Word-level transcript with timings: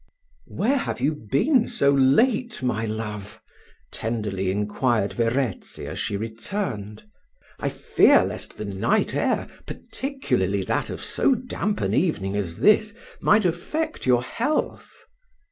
"Where 0.47 0.77
have 0.79 0.99
you 0.99 1.13
been 1.13 1.67
so 1.67 1.91
late, 1.91 2.63
my 2.63 2.85
love?" 2.85 3.39
tenderly 3.91 4.49
inquired 4.49 5.13
Verezzi 5.13 5.85
as 5.85 5.99
she 5.99 6.17
returned. 6.17 7.03
"I 7.59 7.69
fear 7.69 8.25
lest 8.25 8.57
the 8.57 8.65
night 8.65 9.13
air, 9.13 9.47
particularly 9.67 10.63
that 10.63 10.89
of 10.89 11.03
so 11.03 11.35
damp 11.35 11.81
an 11.81 11.93
evening 11.93 12.35
as 12.35 12.57
this, 12.57 12.95
might 13.21 13.45
affect 13.45 14.07
your 14.07 14.23
health." 14.23 15.05